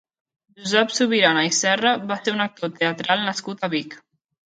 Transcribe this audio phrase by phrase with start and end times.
[0.61, 4.01] Josep Subirana i Serra va ser un actor teatral nascut a Vic.